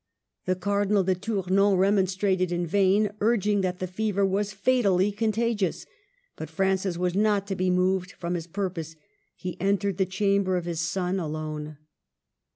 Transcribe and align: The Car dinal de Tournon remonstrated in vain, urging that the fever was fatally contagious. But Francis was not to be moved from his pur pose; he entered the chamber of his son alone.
The 0.47 0.55
Car 0.55 0.83
dinal 0.87 1.03
de 1.05 1.13
Tournon 1.13 1.77
remonstrated 1.77 2.51
in 2.51 2.65
vain, 2.65 3.11
urging 3.19 3.61
that 3.61 3.77
the 3.77 3.85
fever 3.85 4.25
was 4.25 4.51
fatally 4.51 5.11
contagious. 5.11 5.85
But 6.35 6.49
Francis 6.49 6.97
was 6.97 7.13
not 7.13 7.45
to 7.49 7.55
be 7.55 7.69
moved 7.69 8.13
from 8.13 8.33
his 8.33 8.47
pur 8.47 8.71
pose; 8.71 8.95
he 9.35 9.61
entered 9.61 9.97
the 9.99 10.07
chamber 10.07 10.57
of 10.57 10.65
his 10.65 10.81
son 10.81 11.19
alone. 11.19 11.77